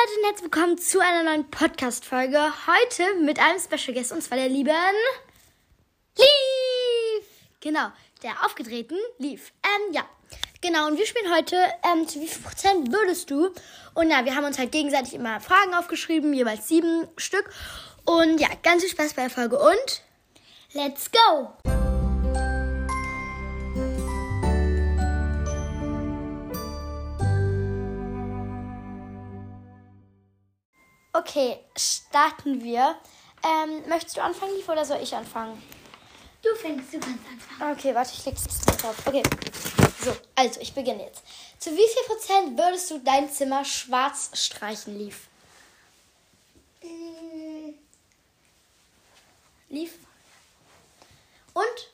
[0.00, 2.38] Leute und herzlich willkommen zu einer neuen Podcast-Folge.
[2.38, 4.72] Heute mit einem Special Guest und zwar der lieben
[6.16, 7.26] Leaf.
[7.60, 7.88] Genau,
[8.22, 9.52] der aufgedrehten Leaf.
[9.62, 10.04] Ähm, ja.
[10.62, 11.56] Genau, und wir spielen heute,
[11.92, 13.50] ähm, zu wie viel Prozent würdest du?
[13.94, 17.50] Und ja, wir haben uns halt gegenseitig immer Fragen aufgeschrieben, jeweils sieben Stück.
[18.04, 20.02] Und ja, ganz viel Spaß bei der Folge und
[20.72, 21.79] let's go!
[31.20, 32.96] Okay, starten wir.
[33.44, 35.62] Ähm, möchtest du anfangen, Lief, oder soll ich anfangen?
[36.42, 37.72] Du fängst, du kannst anfangen.
[37.72, 38.96] Okay, warte, ich leg's jetzt drauf.
[39.04, 39.22] Okay.
[40.02, 41.22] So, also ich beginne jetzt.
[41.58, 45.28] Zu wie viel Prozent würdest du dein Zimmer schwarz streichen, Lief?
[46.82, 47.74] Mm,
[49.68, 49.98] Lief?
[51.52, 51.90] Und?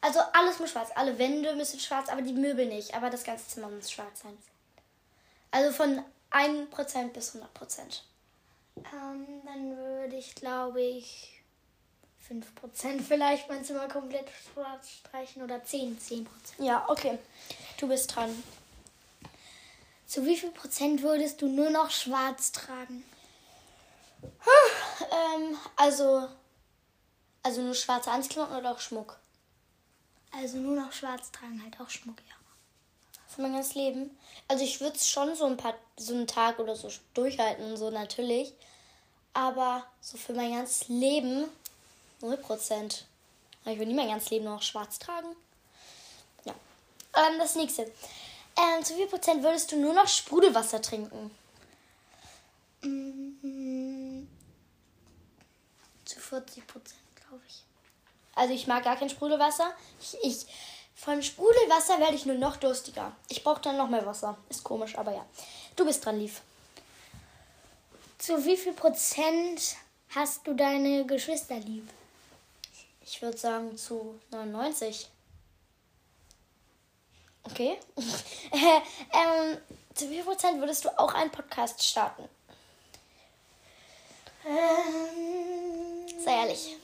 [0.00, 0.90] Also alles muss schwarz.
[0.94, 2.94] Alle Wände müssen schwarz, aber die Möbel nicht.
[2.94, 4.38] Aber das ganze Zimmer muss schwarz sein.
[5.50, 8.02] Also von 1% bis 100%.
[8.92, 11.40] Ähm, dann würde ich, glaube ich,
[12.28, 16.26] 5% vielleicht mein Zimmer komplett schwarz streichen oder 10, 10%.
[16.58, 17.18] Ja, okay.
[17.78, 18.30] Du bist dran.
[20.06, 23.04] Zu wie viel Prozent würdest du nur noch schwarz tragen?
[24.22, 26.28] Ähm, also.
[27.42, 29.18] Also nur schwarze Anziehklamotten oder auch Schmuck?
[30.32, 32.34] Also nur noch schwarz tragen, halt auch Schmuck, ja.
[33.34, 34.16] Für mein ganzes Leben.
[34.48, 37.76] Also ich würde es schon so ein paar, so einen Tag oder so durchhalten und
[37.76, 38.52] so natürlich.
[39.32, 41.44] Aber so für mein ganzes Leben
[42.20, 43.02] 0%.
[43.66, 45.28] Ich will nie mein ganzes Leben noch schwarz tragen.
[46.44, 46.54] Ja.
[47.16, 47.82] Ähm, das nächste.
[47.82, 51.30] Ähm, zu wie viel Prozent würdest du nur noch Sprudelwasser trinken?
[52.82, 54.26] Mm,
[56.04, 57.62] zu 40 Prozent, glaube ich.
[58.34, 59.72] Also ich mag gar kein Sprudelwasser.
[60.00, 60.46] Ich, ich
[61.00, 63.16] von Sprudelwasser werde ich nur noch durstiger.
[63.30, 64.36] Ich brauche dann noch mehr Wasser.
[64.50, 65.24] Ist komisch, aber ja.
[65.74, 66.42] Du bist dran, Lief.
[68.18, 69.76] Zu wie viel Prozent
[70.10, 71.88] hast du deine Geschwister lieb?
[73.02, 75.08] Ich würde sagen zu 99.
[77.44, 77.78] Okay.
[78.52, 78.80] äh,
[79.16, 79.58] ähm,
[79.94, 82.28] zu wie viel Prozent würdest du auch einen Podcast starten?
[84.44, 86.76] Ähm, Sei ehrlich.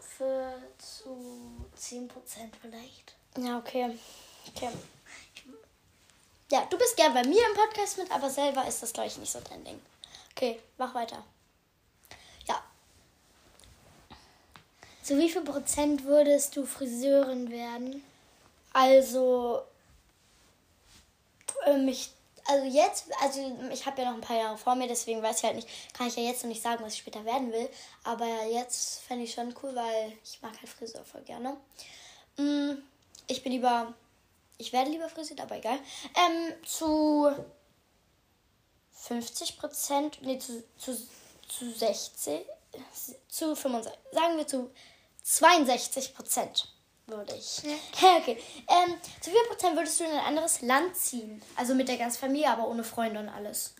[0.00, 3.19] Für zu 10 Prozent vielleicht.
[3.36, 3.98] Ja, okay.
[4.54, 4.68] Okay.
[6.50, 9.16] Ja, du bist gern bei mir im Podcast mit, aber selber ist das, glaube ich,
[9.18, 9.80] nicht so dein Ding.
[10.32, 11.22] Okay, mach weiter.
[12.48, 12.62] Ja,
[15.02, 18.02] Zu wie viel Prozent würdest du Friseurin werden?
[18.72, 19.62] also
[21.66, 22.10] ähm, ich,
[22.46, 25.44] also jetzt, also ich habe ja noch ein paar Jahre vor mir, deswegen weiß ich
[25.44, 27.68] halt nicht, kann ich ja jetzt noch nicht sagen, was ich später werden will.
[28.04, 31.56] Aber jetzt fände ich schon cool, weil ich mag halt Friseur voll gerne.
[32.36, 32.82] Mm,
[33.30, 33.94] Ich bin lieber,
[34.58, 35.78] ich werde lieber frisiert, aber egal.
[36.16, 37.30] Ähm, zu
[38.92, 40.96] 50 Prozent, nee, zu, zu,
[41.48, 42.44] zu 60,
[43.28, 44.70] zu 65, sagen wir zu
[45.22, 46.72] 62 Prozent
[47.06, 47.62] würde ich.
[47.62, 47.74] Ja.
[48.18, 48.38] Okay.
[48.68, 51.42] Ähm, zu wie viel Prozent würdest du in ein anderes Land ziehen?
[51.56, 53.74] Also mit der ganzen Familie, aber ohne Freunde und alles.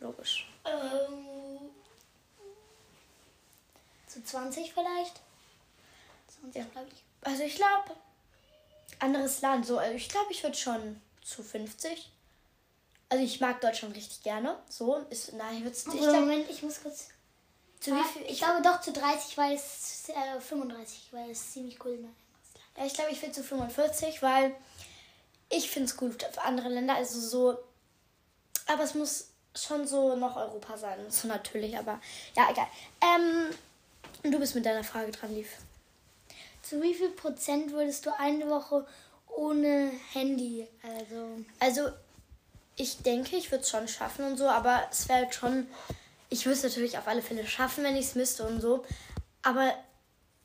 [0.00, 0.48] Logisch.
[0.64, 1.70] Ähm,
[4.06, 5.20] zu 20 vielleicht?
[6.40, 6.68] 20, Ja.
[6.70, 7.04] glaube ich.
[7.22, 7.94] Also ich glaube,
[8.98, 9.66] anderes Land.
[9.66, 12.10] So, also ich glaube, ich würde schon zu 50.
[13.08, 14.56] Also ich mag Deutschland richtig gerne.
[14.68, 17.08] So ist, nein, ich würde ich Oder glaub, Moment, ich muss kurz.
[17.80, 21.84] zu wie viel, ich glaube doch zu 30, weil es äh, 35, weil es ziemlich
[21.84, 22.04] cool ist.
[22.76, 24.54] Ja, ich glaube, ich will zu 45, weil
[25.50, 26.94] ich finde es gut für andere Länder.
[26.94, 27.58] Also so.
[28.66, 30.98] Aber es muss schon so noch Europa sein.
[31.10, 32.00] So natürlich, aber
[32.34, 32.66] ja, egal.
[33.02, 35.48] Ähm, du bist mit deiner Frage dran, Lief.
[36.62, 38.86] Zu wie viel Prozent würdest du eine Woche
[39.28, 40.66] ohne Handy?
[40.82, 41.44] Also.
[41.58, 41.90] Also,
[42.76, 45.66] ich denke, ich würde es schon schaffen und so, aber es wäre halt schon.
[46.30, 48.84] Ich würde es natürlich auf alle Fälle schaffen, wenn ich es müsste und so.
[49.42, 49.74] Aber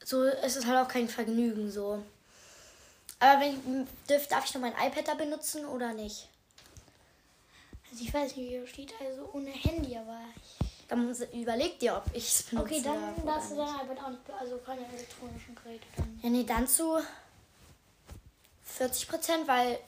[0.03, 2.03] so ist es halt auch kein Vergnügen so.
[3.19, 6.27] Aber wenn ich dürf, darf ich noch mein iPad da benutzen oder nicht?
[7.89, 10.76] Also ich weiß nicht, wie hier steht, also ohne Handy, aber ich.
[10.87, 12.65] Dann muss- überleg dir, ob ich es benutze.
[12.75, 16.19] Okay, dann darf darfst du dein iPad auch nicht, also keine elektronischen Geräte dann.
[16.23, 16.97] Ja, nee, dann zu
[18.63, 19.79] 40 Prozent, weil.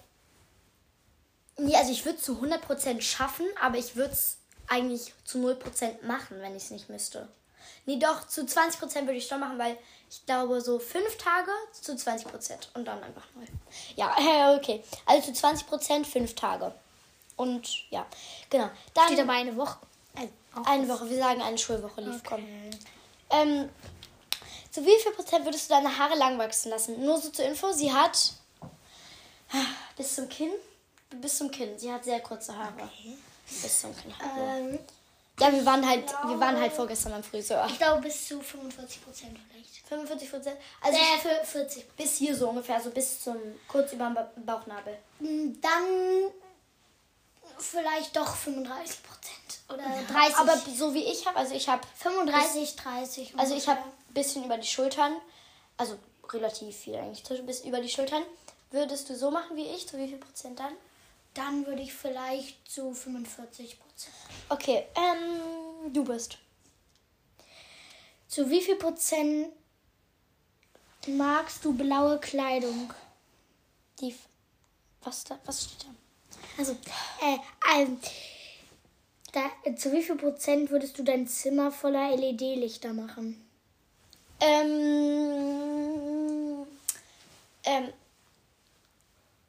[1.58, 4.38] Nee, also ich würde es zu 100 Prozent schaffen, aber ich würde es
[4.68, 7.28] eigentlich zu 0 Prozent machen, wenn ich es nicht müsste.
[7.86, 9.78] Nee, doch, zu 20 Prozent würde ich schon machen, weil
[10.10, 13.46] ich glaube, so fünf Tage zu 20 Prozent und dann einfach neu.
[13.96, 14.84] Ja, okay.
[15.06, 16.74] Also zu 20 Prozent fünf Tage.
[17.36, 18.06] Und ja,
[18.50, 18.70] genau.
[18.94, 19.78] Dann Steht aber eine Woche.
[20.56, 22.22] Auch eine Woche, wir sagen eine Schulwoche lief.
[22.24, 22.44] Komm.
[22.44, 22.70] Okay.
[23.32, 23.70] Ähm,
[24.72, 27.04] zu wie viel Prozent würdest du deine Haare lang wachsen lassen?
[27.04, 28.34] Nur so zur Info, sie hat
[29.98, 30.52] bis zum Kinn,
[31.22, 31.78] bis zum Kinn.
[31.78, 32.74] Sie hat sehr kurze Haare.
[32.84, 33.18] Okay.
[33.48, 34.58] Bis zum Knabber.
[34.58, 34.80] Ähm,
[35.40, 37.66] ja, wir waren halt, glaube, wir waren halt vorgestern beim Friseur.
[37.68, 39.88] Ich glaube bis zu 45 Prozent vielleicht.
[39.88, 40.58] 45 Prozent?
[40.82, 41.96] Also äh, 40.
[41.96, 43.38] Bis hier so ungefähr, so also bis zum
[43.68, 44.98] kurz über dem Bauchnabel.
[45.20, 46.32] Hm, dann
[47.58, 50.36] vielleicht doch 35 Prozent oder 30.
[50.38, 53.34] Aber so wie ich habe, also ich habe 35, 30.
[53.38, 55.14] Also ich habe ein bisschen über die Schultern,
[55.78, 55.98] also
[56.32, 58.24] relativ viel eigentlich, bis über die Schultern.
[58.72, 59.88] Würdest du so machen wie ich?
[59.88, 60.74] Zu wie viel Prozent dann?
[61.34, 64.16] Dann würde ich vielleicht zu 45 Prozent.
[64.50, 66.38] Okay, ähm, du bist.
[68.28, 69.52] Zu wie viel Prozent
[71.08, 72.94] magst du blaue Kleidung?
[74.00, 74.16] Die.
[75.02, 75.88] Was, da, was steht da?
[76.60, 76.74] Also,
[77.22, 77.38] äh,
[77.74, 78.00] ähm,
[79.32, 83.50] da, zu wie viel Prozent würdest du dein Zimmer voller LED-Lichter machen?
[84.42, 85.78] Ähm,
[87.64, 87.94] ähm,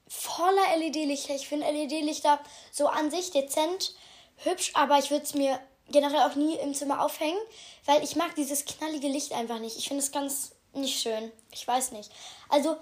[0.06, 1.34] voller LED-Lichter.
[1.34, 2.38] Ich finde LED-Lichter
[2.70, 3.96] so an sich dezent
[4.44, 5.58] hübsch, aber ich würde es mir
[5.88, 7.40] generell auch nie im Zimmer aufhängen,
[7.86, 9.76] weil ich mag dieses knallige Licht einfach nicht.
[9.76, 11.32] Ich finde es ganz nicht schön.
[11.50, 12.12] Ich weiß nicht.
[12.48, 12.76] Also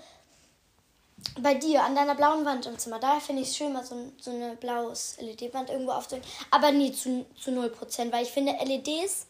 [1.40, 4.12] bei dir an deiner blauen Wand im Zimmer, da finde ich es schön, mal so,
[4.18, 6.26] so eine blaues LED-Wand irgendwo aufzuhängen.
[6.50, 9.26] Aber nie zu, zu 0%, weil ich finde LEDs,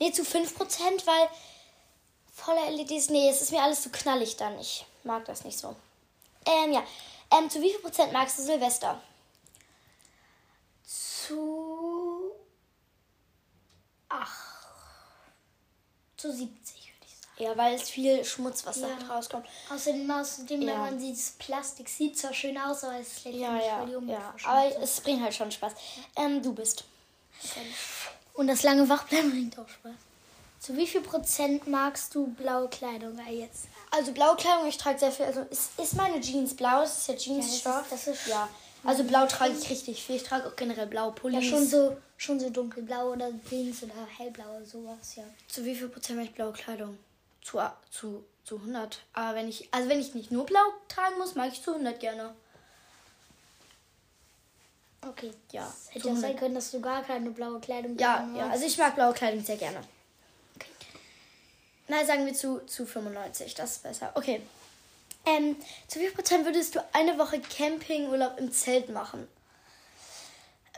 [0.00, 0.46] nee, zu 5%,
[1.06, 1.28] weil
[2.32, 4.58] voller LEDs, nee, es ist mir alles zu knallig dann.
[4.58, 5.74] Ich mag das nicht so.
[6.46, 6.82] Ähm, ja.
[7.30, 9.00] Ähm, zu wie viel Prozent magst du Silvester?
[10.82, 12.32] Zu.
[14.08, 14.44] Ach.
[16.16, 16.87] Zu 70.
[17.38, 18.88] Ja, weil es viel Schmutz, was ja.
[19.08, 19.46] rauskommt.
[19.70, 20.68] Außerdem, außerdem ja.
[20.68, 24.00] wenn man sieht, das Plastik sieht zwar schön aus, aber es lädt ja, ja, voll
[24.00, 24.34] die ja.
[24.44, 25.72] Aber es bringt halt schon Spaß.
[26.16, 26.84] Ähm, du bist.
[28.34, 29.92] Und das lange Wachbleiben bringt auch Spaß.
[30.60, 33.68] Zu wie viel Prozent magst du blaue Kleidung jetzt?
[33.90, 35.26] Also blaue Kleidung, ich trage sehr viel.
[35.26, 36.80] Also ist, ist meine Jeans blau?
[36.80, 37.74] Das ist ja Jeansstoff.
[37.74, 38.48] Ja, das, ist, das ist ja.
[38.84, 40.16] Also blau trage ich richtig viel.
[40.16, 41.44] Ich trage auch generell blaue Pullis.
[41.44, 45.24] Ja, schon so, schon so dunkelblau oder Jeans oder hellblau oder sowas, ja.
[45.46, 46.98] Zu wie viel Prozent mag ich blaue Kleidung?
[47.48, 47.60] Zu,
[47.90, 49.00] zu, zu 100.
[49.14, 51.98] Aber wenn ich, also wenn ich nicht nur blau tragen muss, mag ich zu 100
[51.98, 52.34] gerne.
[55.00, 55.72] Okay, ja.
[55.88, 58.96] Hätte ja sein können, dass du gar keine blaue Kleidung Ja, ja, also ich mag
[58.96, 59.80] blaue Kleidung sehr gerne.
[60.56, 60.68] Okay.
[61.86, 64.12] Nein, sagen wir zu, zu 95, das ist besser.
[64.14, 64.42] Okay.
[65.24, 65.56] Ähm,
[65.86, 69.26] zu wie viel Prozent würdest du eine Woche Campingurlaub im Zelt machen?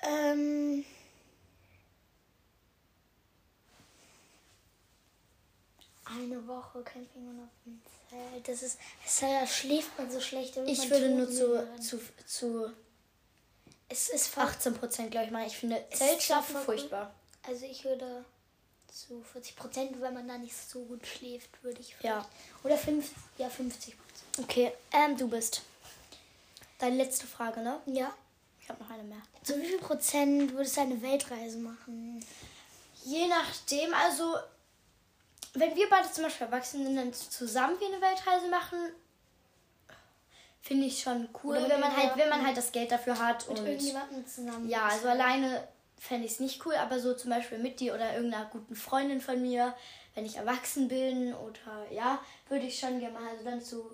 [0.03, 0.85] Ähm.
[6.19, 8.49] Eine Woche Campingurlaub im Zelt.
[8.49, 8.79] Das ist.
[9.21, 10.57] Da schläft man so schlecht.
[10.67, 12.73] Ich würde nur zu, zu, zu.
[13.89, 15.47] Es ist 18 Prozent, glaube ich mal.
[15.47, 17.15] Ich finde Zeltschlafen furchtbar.
[17.47, 18.25] Also ich würde
[18.93, 21.95] zu 40 Prozent, weil man da nicht so gut schläft, würde ich.
[22.03, 22.27] Ja.
[22.65, 24.39] Oder 50, ja, 50 Prozent.
[24.39, 25.63] Okay, ähm, du bist.
[26.79, 27.81] Deine letzte Frage, ne?
[27.87, 28.13] Ja.
[28.61, 29.23] Ich habe noch eine mehr.
[29.43, 32.25] Zu wie viel Prozent würdest du eine Weltreise machen?
[33.05, 34.37] Je nachdem, also
[35.55, 38.79] wenn wir beide zum Beispiel erwachsen sind, dann zusammen wie eine Weltreise machen,
[40.63, 43.59] finde ich schon cool, wenn man halt, wenn man halt das Geld dafür hat mit
[43.59, 44.69] und irgendjemandem zusammen.
[44.69, 45.67] Ja, also alleine
[45.99, 49.21] fände ich es nicht cool, aber so zum Beispiel mit dir oder irgendeiner guten Freundin
[49.21, 49.75] von mir,
[50.15, 53.91] wenn ich erwachsen bin oder ja, würde ich schon gerne mal, also dann zu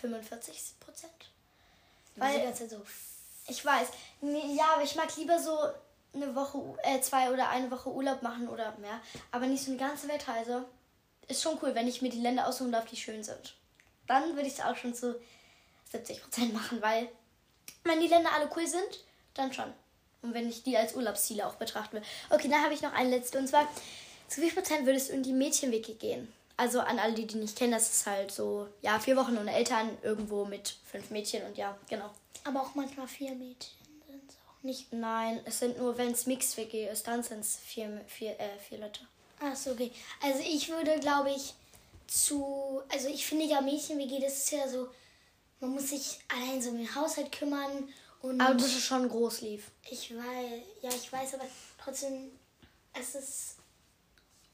[0.00, 1.12] 45 Prozent.
[2.16, 2.82] Weil, so
[3.48, 3.88] ich weiß,
[4.20, 5.58] nee, ja, aber ich mag lieber so
[6.14, 9.00] eine Woche, äh, zwei oder eine Woche Urlaub machen oder mehr,
[9.30, 10.64] aber nicht so eine ganze Weltreise.
[11.28, 13.54] Ist schon cool, wenn ich mir die Länder aussuchen darf, die schön sind.
[14.06, 15.18] Dann würde ich es auch schon zu
[15.92, 17.08] 70% machen, weil
[17.84, 19.04] wenn die Länder alle cool sind,
[19.34, 19.72] dann schon.
[20.22, 22.02] Und wenn ich die als Urlaubsziele auch betrachten will.
[22.30, 23.40] Okay, dann habe ich noch ein letztes.
[23.40, 23.66] Und zwar,
[24.28, 26.32] zu wie viel Prozent würdest du in die Mädchenwege gehen?
[26.56, 29.52] Also an alle, die die nicht kennen, das ist halt so, ja, vier Wochen ohne
[29.52, 32.10] Eltern, irgendwo mit fünf Mädchen und ja, genau.
[32.44, 33.81] Aber auch manchmal vier Mädchen.
[34.62, 38.38] Nicht, nein, es sind nur, wenn es Mixed WG ist, dann sind es vier, vier,
[38.38, 39.00] äh, vier Leute.
[39.40, 39.90] Ach so, okay.
[40.22, 41.54] Also ich würde, glaube ich,
[42.06, 42.80] zu.
[42.88, 44.88] Also ich finde ja Mädchen-WG, das ist ja so,
[45.58, 48.40] man muss sich allein so um den Haushalt kümmern und.
[48.40, 49.70] Aber das ist schon groß lief.
[49.90, 51.46] Ich weiß, ja, ich weiß, aber
[51.82, 52.30] trotzdem,
[52.92, 53.56] es ist.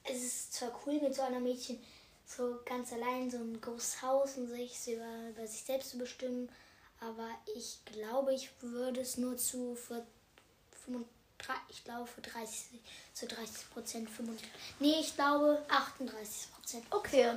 [0.03, 1.77] Es ist zwar cool mit so einer Mädchen
[2.25, 5.97] so ganz allein so ein großes Haus und sich so über, über sich selbst zu
[5.97, 6.49] bestimmen
[7.01, 10.05] aber ich glaube, ich würde es nur zu für
[10.85, 12.79] 35, ich glaube für 30
[13.13, 14.49] zu 30 Prozent 35.
[14.79, 16.85] Nee, ich glaube 38 Prozent.
[16.91, 17.31] Okay.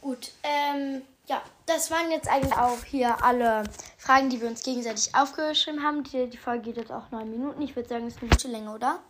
[0.00, 3.64] Gut, ähm, ja, das waren jetzt eigentlich auch hier alle
[3.98, 6.04] Fragen, die wir uns gegenseitig aufgeschrieben haben.
[6.04, 7.60] Die, die Folge geht jetzt auch neun Minuten.
[7.60, 9.00] Ich würde sagen, es ist eine gute Länge, oder?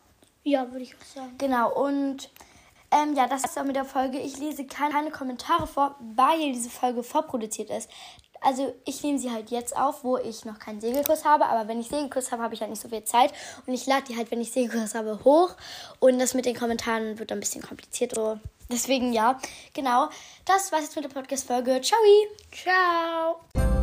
[0.43, 1.39] Ja, würde ich auch sagen.
[1.39, 2.29] Genau, und
[2.91, 4.19] ähm, ja, das ist auch mit der Folge.
[4.19, 7.89] Ich lese keine, keine Kommentare vor, weil diese Folge vorproduziert ist.
[8.41, 11.81] Also ich nehme sie halt jetzt auf, wo ich noch keinen Segelkurs habe, aber wenn
[11.81, 13.33] ich Segelkurs habe, habe ich halt nicht so viel Zeit
[13.67, 15.55] und ich lade die halt, wenn ich Segelkurs habe, hoch
[15.99, 18.15] und das mit den Kommentaren wird dann ein bisschen kompliziert.
[18.15, 18.39] So.
[18.71, 19.39] Deswegen ja,
[19.75, 20.09] genau.
[20.45, 21.81] Das war's jetzt mit der Podcast-Folge.
[21.81, 21.99] Ciao!
[22.53, 23.80] Ciao!